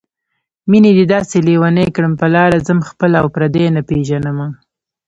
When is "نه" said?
3.75-3.81